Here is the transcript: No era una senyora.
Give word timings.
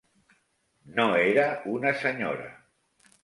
No 0.99 1.05
era 1.25 1.45
una 1.73 1.93
senyora. 2.05 2.49